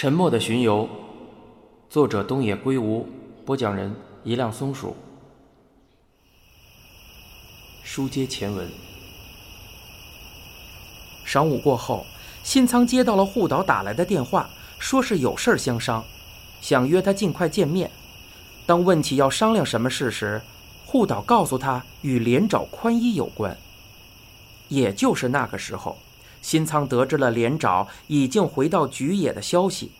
[0.00, 0.88] 沉默的巡游，
[1.90, 3.06] 作者东野圭吾，
[3.44, 4.96] 播讲人一辆松鼠。
[7.82, 8.66] 书接前文，
[11.26, 12.06] 晌午过后，
[12.42, 16.02] 新仓接到了户岛打来的电话，说是有事儿相商，
[16.62, 17.90] 想约他尽快见面。
[18.64, 20.40] 当问起要商量什么事时，
[20.86, 23.54] 户岛告诉他与连长宽一有关。
[24.68, 25.98] 也就是那个时候。
[26.42, 29.92] 新仓得知了连长已经回到菊野的消息，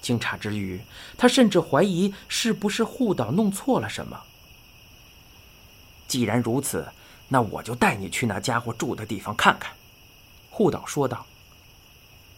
[0.00, 0.80] 惊诧之余，
[1.16, 4.20] 他甚至怀疑是不是护岛弄错了什么。
[6.08, 6.86] 既然如此，
[7.28, 9.72] 那我就带你去那家伙住的地方看看。”
[10.50, 11.26] 护岛说道。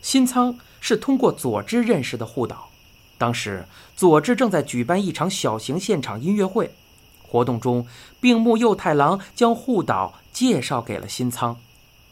[0.03, 2.69] 新仓是通过佐之认识的护岛，
[3.17, 3.65] 当时
[3.97, 6.75] 佐之正在举办一场小型现场音乐会，
[7.23, 7.87] 活动中，
[8.21, 11.59] 病木佑太郎将护岛介绍给了新仓。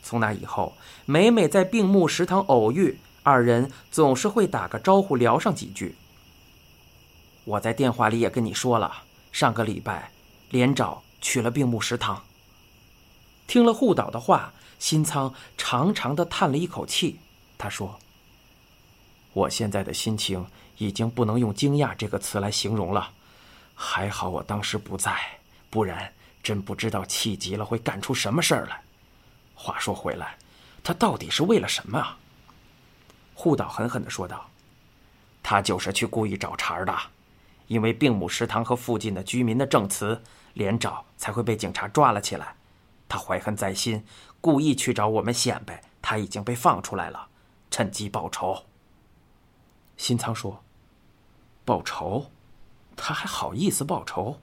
[0.03, 0.75] 从那以后，
[1.07, 5.95] 每每在病木食堂偶遇，二人总是会打个招呼，聊上几句。
[7.45, 10.11] 我在电话里也跟你说了，上个礼拜，
[10.51, 12.25] 连长去了病木食堂。
[13.47, 17.19] 听了护岛的话，新仓长长的叹了一口气。
[17.57, 17.99] 他说
[19.33, 20.47] ：“我现在的心情
[20.79, 23.11] 已经不能用惊讶这个词来形容了。
[23.75, 25.17] 还好我当时不在，
[25.71, 28.83] 不然真不知道气急了会干出什么事儿来。”
[29.55, 30.37] 话说回来，
[30.83, 32.19] 他到底是为了什么啊？
[33.35, 34.51] 护岛狠狠的说道
[35.43, 36.97] ：“他就是去故意找茬的，
[37.67, 40.23] 因为病母食堂和附近的居民的证词，
[40.55, 42.55] 连长才会被警察抓了起来。
[43.09, 44.05] 他怀恨在心，
[44.41, 47.29] 故意去找我们显摆他已经被放出来了，
[47.71, 48.65] 趁机报仇。”
[49.97, 50.63] 新仓说
[51.65, 52.31] ：“报仇？
[52.97, 54.41] 他还好意思报仇？”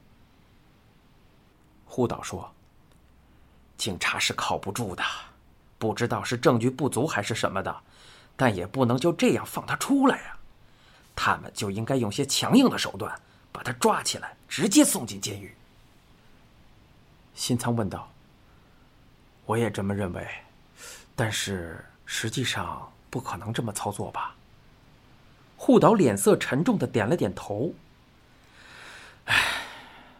[1.86, 2.52] 护岛说。
[3.80, 5.02] 警察是靠不住的，
[5.78, 7.74] 不知道是证据不足还是什么的，
[8.36, 10.36] 但也不能就这样放他出来呀。
[11.16, 13.18] 他们就应该用些强硬的手段
[13.50, 15.54] 把他抓起来，直接送进监狱。
[17.34, 18.12] 新仓问道
[19.46, 20.28] ：“我也这么认为，
[21.16, 24.34] 但是实际上不可能这么操作吧？”
[25.56, 27.72] 护岛脸色沉重的点了点头。
[29.24, 29.34] 唉，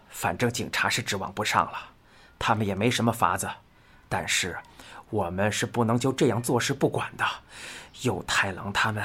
[0.08, 1.78] 反正警察是指望不上了。
[2.40, 3.48] 他们也没什么法子，
[4.08, 4.56] 但是
[5.10, 7.24] 我们是不能就这样坐视不管的。
[8.02, 9.04] 右太郎他们，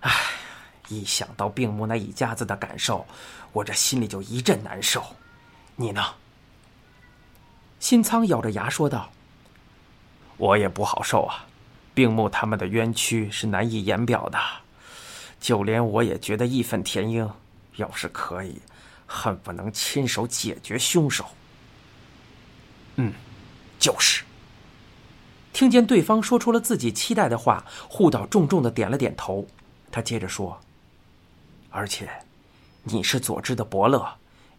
[0.00, 0.12] 唉，
[0.88, 3.06] 一想到病木那一家子的感受，
[3.52, 5.02] 我这心里就一阵难受。
[5.76, 6.04] 你呢？
[7.80, 9.08] 新仓咬着牙说道
[10.36, 11.46] ：“我也不好受啊，
[11.94, 14.38] 病木他们的冤屈是难以言表的，
[15.40, 17.30] 就连我也觉得义愤填膺。
[17.76, 18.60] 要是可以，
[19.06, 21.24] 恨不能亲手解决凶手。”
[22.98, 23.12] 嗯，
[23.78, 24.22] 就是。
[25.52, 29.46] 听见对方说出了自己期待的话，护岛重重的点了点头。
[29.90, 30.60] 他接着说
[31.70, 32.08] ：“而且，
[32.84, 34.06] 你是佐治的伯乐，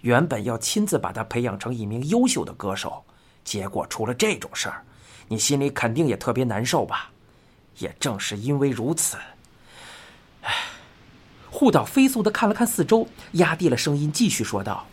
[0.01, 3.05] 原本要亲自把他培养成一名优秀的歌手，
[3.45, 4.83] 结果出了这种事儿，
[5.27, 7.11] 你心里肯定也特别难受吧？
[7.77, 9.17] 也正是因为如此，
[10.41, 10.53] 唉。”
[11.51, 14.87] 护岛飞速的看了看四周，压低了声音继续说道：“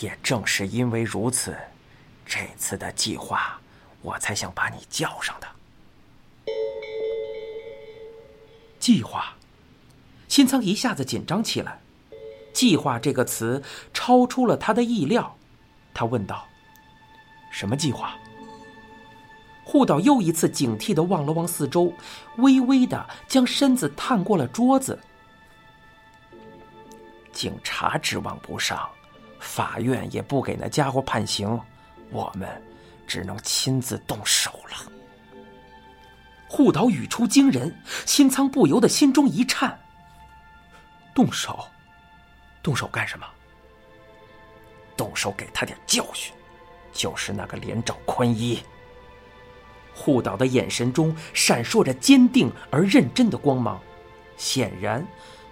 [0.00, 1.56] 也正是因为如此。”
[2.26, 3.60] 这次的计划，
[4.00, 5.46] 我才想把你叫上的。
[8.78, 9.34] 计划，
[10.28, 11.78] 新仓一下子紧张起来。
[12.52, 13.62] 计划这个词
[13.94, 15.36] 超出了他的意料，
[15.94, 16.46] 他问道
[17.50, 18.14] ：“什么计划？”
[19.64, 21.92] 护岛又一次警惕的望了望四周，
[22.38, 24.98] 微微的将身子探过了桌子。
[27.32, 28.86] 警察指望不上，
[29.38, 31.58] 法院也不给那家伙判刑。
[32.12, 32.48] 我们
[33.06, 34.92] 只能亲自动手了。
[36.46, 37.74] 护岛语出惊人，
[38.04, 39.78] 新仓不由得心中一颤。
[41.14, 41.66] 动手，
[42.62, 43.26] 动手干什么？
[44.96, 46.34] 动手给他点教训，
[46.92, 48.62] 就是那个连长宽一。
[49.94, 53.80] 护岛的眼神中闪烁着坚定而认真的光芒，
[54.36, 55.06] 显然，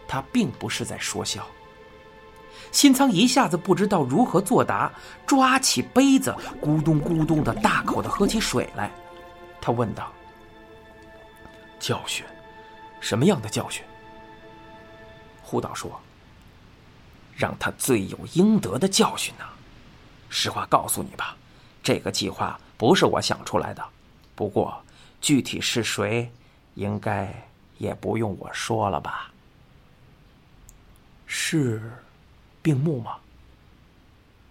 [0.06, 1.46] 他并不是在说笑。
[2.72, 4.90] 新仓一下子不知道如何作答，
[5.26, 8.90] 抓起杯子，咕咚咕咚的大口的喝起水来。
[9.61, 10.12] 他问道
[11.81, 12.25] ：“教训，
[13.00, 13.84] 什么样的教训？”
[15.43, 16.00] 护岛说
[17.37, 19.44] ：“让他罪有应得的教训呢。
[20.28, 21.37] 实话告诉你吧，
[21.82, 23.84] 这个计划不是我想出来的。
[24.37, 24.81] 不过，
[25.20, 26.31] 具体是谁，
[26.76, 27.34] 应该
[27.78, 29.31] 也不用我说了吧？
[31.26, 31.82] 是。”
[32.62, 33.16] 病木吗？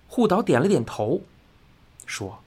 [0.08, 1.22] 护岛点了点头，
[2.06, 2.42] 说：“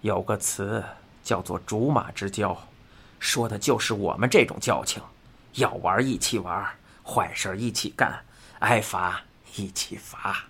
[0.00, 0.82] 有个词
[1.22, 2.56] 叫做‘竹马之交’，
[3.20, 5.02] 说的就是我们这种交情，
[5.54, 6.66] 要玩一起玩，
[7.06, 8.24] 坏事一起干，
[8.60, 9.22] 挨罚
[9.56, 10.44] 一起罚。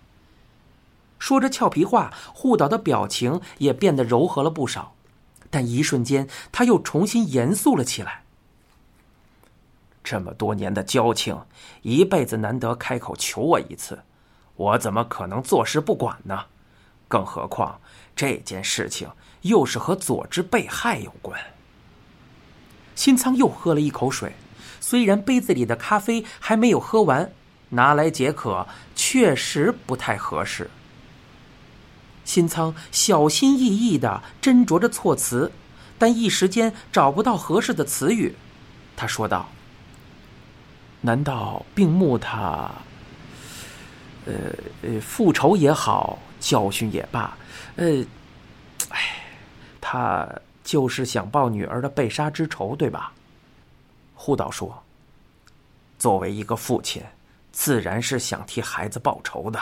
[1.19, 4.95] 说着俏皮话，护岛的表情也变得柔和了不少，
[5.51, 8.24] 但一瞬间他又重新严肃了起来。
[10.05, 11.41] 这么多年的交情，
[11.83, 14.01] 一辈子难得开口求我一次，
[14.55, 16.45] 我怎么可能坐视不管呢？
[17.09, 17.81] 更何况
[18.15, 19.09] 这件事情
[19.43, 21.41] 又是和佐之被害有关。
[22.95, 24.35] 新仓又喝了一口水，
[24.81, 27.33] 虽然杯子里的咖啡还没有喝完，
[27.71, 30.71] 拿来解渴确实不太合适。
[32.25, 35.53] 新仓小心翼翼的斟酌着措辞，
[35.99, 38.35] 但一时间找不到合适的词语。
[38.97, 39.51] 他说道
[41.05, 42.71] ：“难道病木他……
[44.27, 44.33] 呃
[44.81, 47.37] 呃，复仇也好，教训也罢，
[47.77, 48.03] 呃，
[48.89, 49.23] 哎，
[49.83, 50.27] 他
[50.63, 53.13] 就是想报女儿的被杀之仇，对吧？”
[54.17, 54.83] 护岛说
[56.01, 57.03] ：“作为一个父亲，
[57.53, 59.61] 自然是想替孩子报仇的。”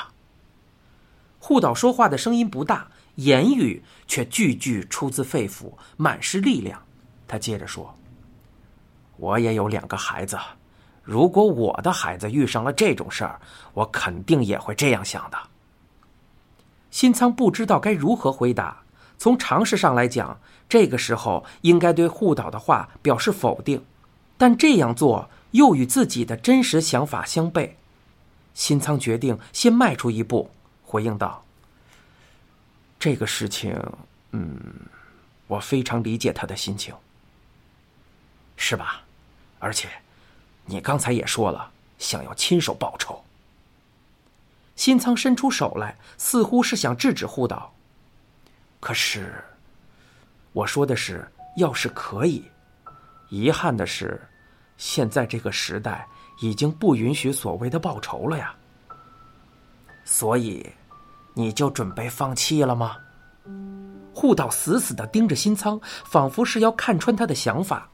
[1.41, 2.87] 护岛说话的声音不大，
[3.17, 6.81] 言语却句句出自肺腑，满是力量。
[7.27, 7.93] 他接着说
[9.19, 10.39] ：“我也有两个孩子，
[11.03, 13.41] 如果我的孩子遇上了这种事儿，
[13.75, 15.39] 我肯定也会这样想的。”
[16.91, 18.83] 新仓不知道该如何回答。
[19.19, 20.39] 从常识上来讲，
[20.69, 23.85] 这个时候应该对护岛的话表示否定，
[24.37, 27.71] 但这样做又与自己的真实想法相悖。
[28.53, 30.51] 新仓决定先迈出一步。
[30.85, 31.43] 回应道
[33.01, 33.75] ：“这个事情，
[34.33, 34.61] 嗯，
[35.47, 36.95] 我非常理解他的心情，
[38.57, 39.03] 是吧？
[39.59, 39.89] 而且，
[40.65, 43.23] 你刚才也说了，想要亲手报仇。”
[44.77, 47.73] 新仓伸出手来，似乎是想制止护岛。
[48.81, 49.45] 可是，
[50.53, 52.45] 我说的是，要是可以。
[53.29, 54.21] 遗憾的是，
[54.77, 56.07] 现在这个时代
[56.41, 58.55] 已经不允许所谓的报仇了呀。
[60.05, 60.65] 所以。
[61.35, 62.99] 你就准备放弃了吗？
[64.13, 67.89] 护岛死死的盯着新仓，仿佛是要看穿他的想法。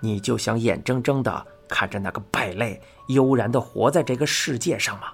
[0.00, 5.08] 你就想眼睁睁的看着那个败类悠然的活在这个世界上吗？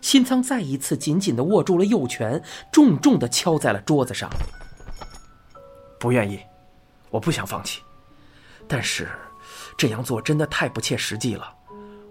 [0.00, 2.42] 新仓再一次紧紧的握住了右拳，
[2.72, 4.30] 重重的敲在了桌子上。
[5.98, 6.40] 不愿意，
[7.10, 7.82] 我不想放弃，
[8.66, 9.08] 但是
[9.76, 11.52] 这样做真的太不切实际了。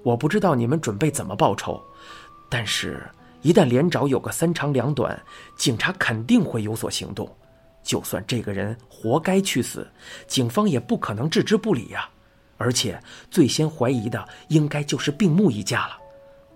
[0.03, 1.81] 我不知道你们准备怎么报仇，
[2.49, 3.05] 但是。
[3.43, 5.17] 一旦连找有个三长两短，
[5.55, 7.33] 警察肯定会有所行动。
[7.87, 9.87] 就算这个人活该去死，
[10.27, 12.09] 警方也不可能置之不理呀。
[12.57, 13.01] 而且
[13.31, 15.97] 最先怀疑的应该就是病木一家了。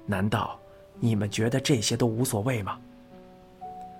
[0.05, 0.59] 难道
[0.99, 2.77] 你们觉得这些都无所谓吗？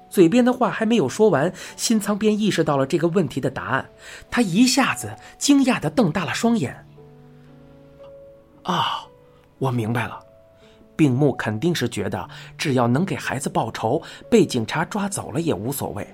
[0.10, 3.89] 嘴边的话还没有说完，新仓便意识到了这个问题的答案。
[4.30, 6.86] 他一下子惊讶的瞪大了双眼。
[8.63, 9.07] 啊，
[9.57, 10.19] 我明白了。
[10.98, 16.06] 病木肯定是觉得，只要能给孩子报仇，被警察抓走了也无所谓。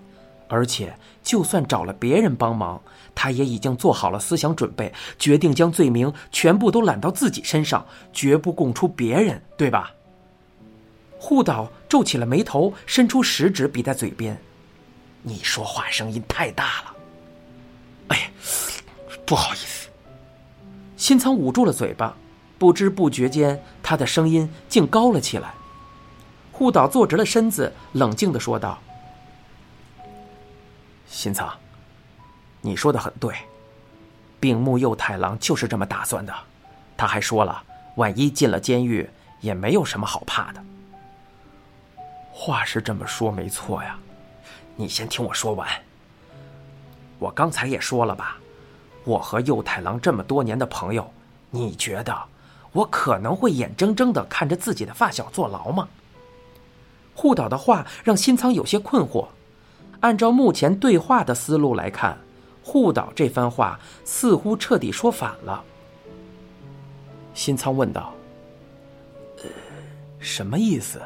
[0.48, 2.82] 而且，就算找了别人帮忙，
[3.14, 9.92] 他也已经做好了思想准备，决定将罪名全部都揽到自己身上，绝不供出别人，对吧？
[11.20, 14.40] 护岛皱起了眉头，伸出食指比在嘴边
[15.24, 16.96] ：“你说话声音太大了。”
[18.10, 18.32] 哎，
[19.26, 19.90] 不好意思。
[20.96, 22.16] 新仓捂住了嘴巴。
[22.60, 25.54] 不知不觉间，他的声音竟高了起来。
[26.52, 28.80] 护岛坐直了身子，冷静的说道
[31.08, 31.52] ：“新仓，
[32.62, 33.34] 你说的很对，
[34.40, 36.34] 病木右太郎就是这么打算的。
[36.96, 37.64] 他还说了，
[37.96, 39.10] 万一进了监狱，
[39.40, 40.64] 也没有什么好怕的。
[42.32, 43.98] 话是这么说没错呀，
[44.76, 45.68] 你先听我说完。
[47.18, 48.38] 我刚才也说了吧，
[49.04, 51.12] 我和右太郎这么多年的朋友，
[51.50, 52.16] 你觉得？”
[52.74, 55.88] 我可能会眼睁睁的看着自己的发小坐牢吗？
[57.16, 59.26] 护岛的话让新仓有些困惑。
[60.02, 62.18] 按照目前对话的思路来看，
[62.64, 65.64] 护岛这番话似乎彻底说反了。
[67.34, 68.14] 新仓问道：“，
[70.20, 71.02] 什么意思？”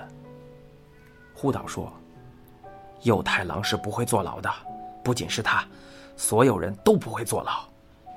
[1.34, 1.92] 护岛说
[3.04, 4.50] ：“右太郎是不会坐牢的，
[5.04, 5.66] 不仅是他，
[6.16, 7.64] 所有人都不会坐牢。”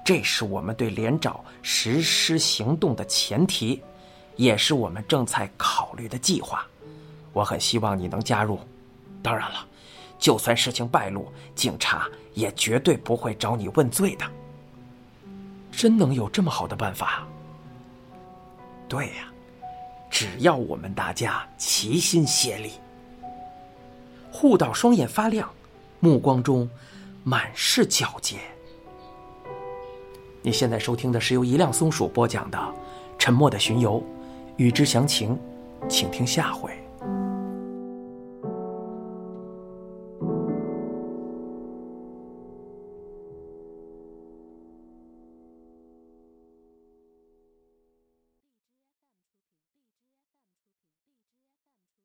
[0.04, 3.82] 这是我们对连长实施行动的前提，
[4.36, 6.66] 也是我们正在考虑的计划。
[7.32, 8.58] 我很希望你能加入。
[9.22, 9.66] 当然了，
[10.18, 14.24] 就算事情败露，警察也绝对不会找你问罪的。
[15.70, 17.26] 真能有这么好的办法？
[18.88, 19.32] 对呀，
[20.10, 22.72] 只要我们大家齐心协力。
[24.30, 25.50] 护岛双眼发亮，
[26.00, 26.68] 目光中
[27.22, 28.36] 满是皎洁。
[30.42, 32.58] 你现在收听的是由一辆松鼠播讲的
[33.18, 34.00] 《沉默的巡游》，
[34.56, 35.38] 欲知详情，
[35.88, 36.83] 请听下回。